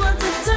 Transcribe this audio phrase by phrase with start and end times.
[0.00, 0.47] 我自己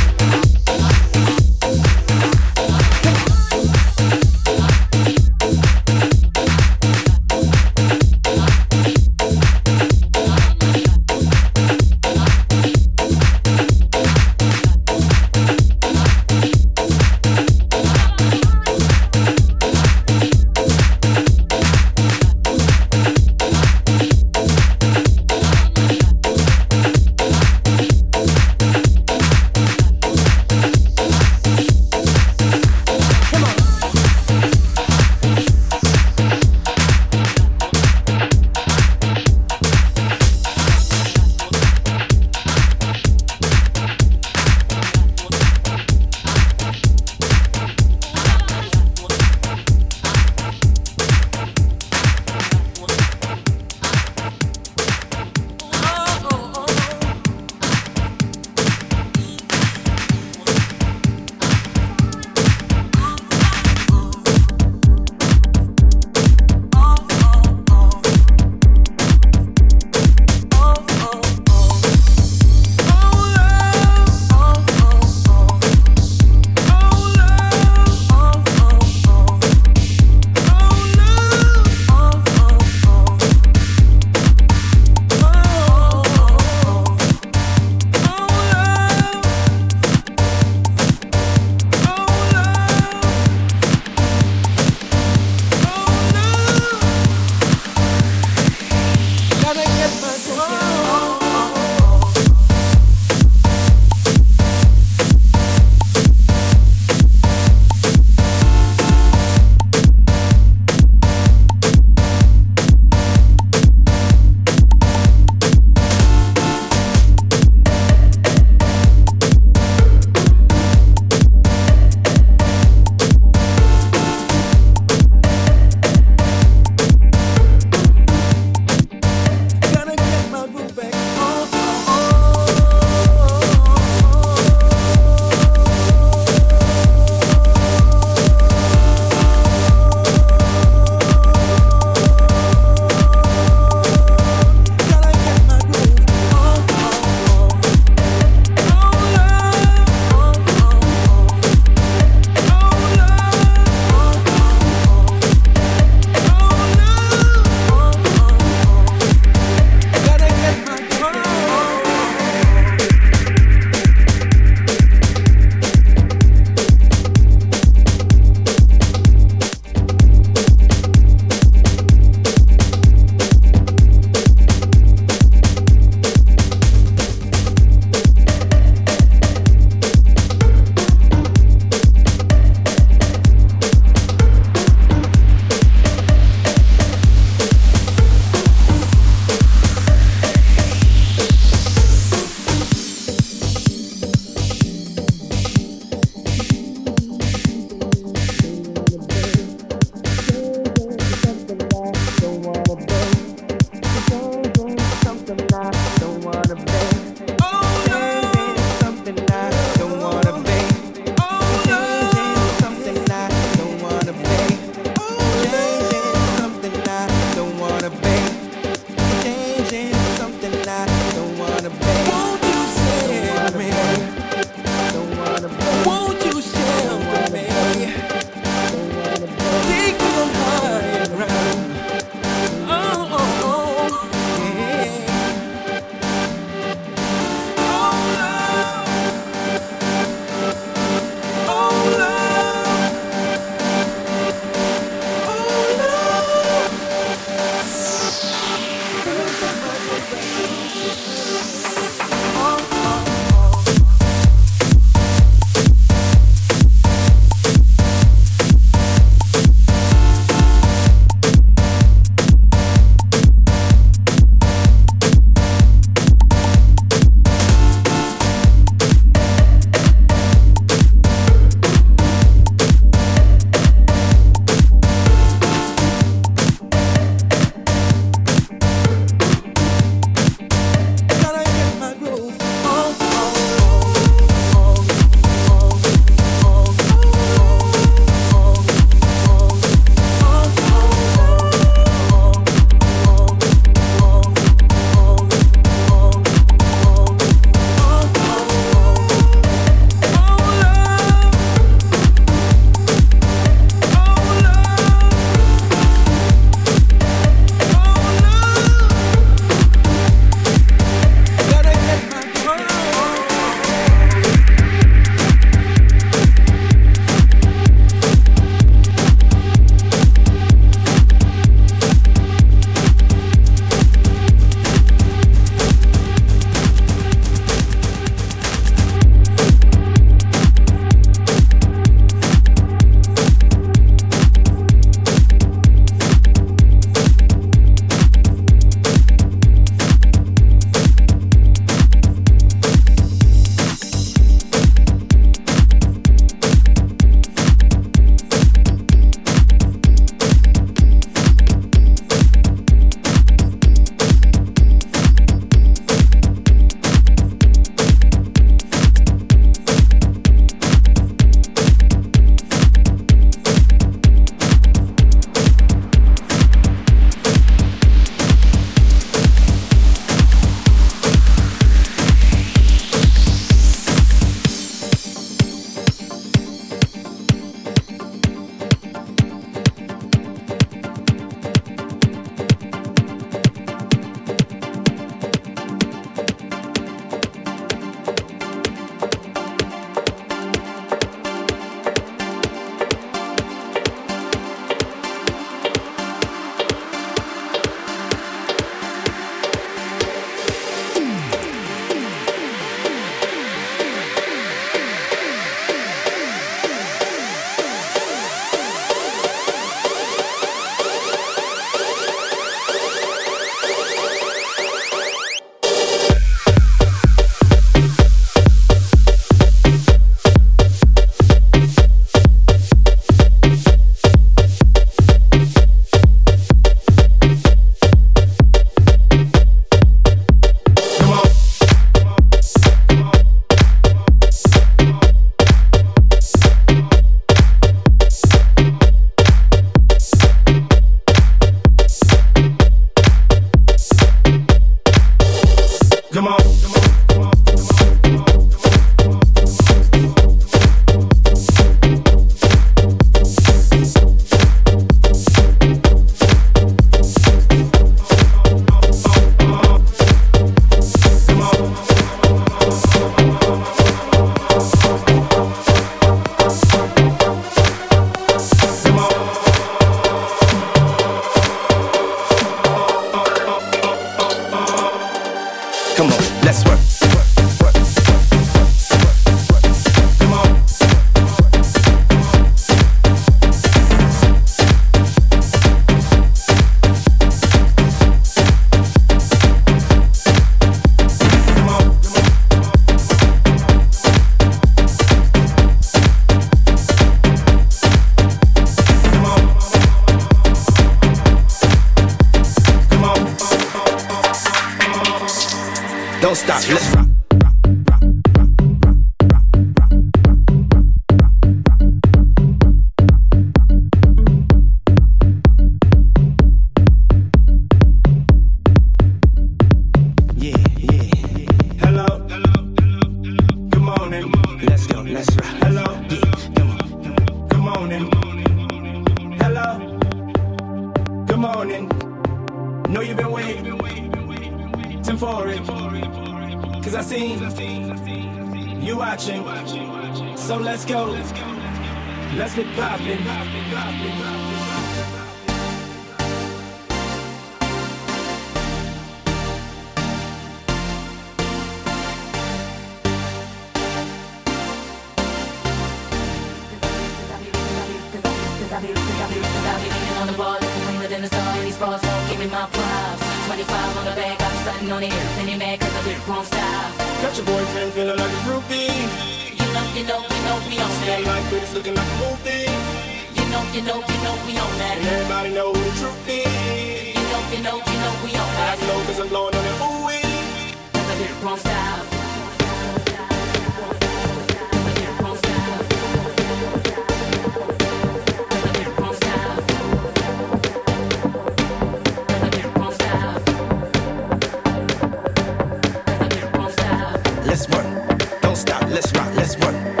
[599.01, 600.00] let's rock, let's run.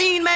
[0.00, 0.27] One,